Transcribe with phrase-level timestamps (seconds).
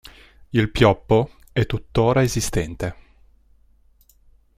[0.51, 2.95] Il pioppo è tuttora esistente.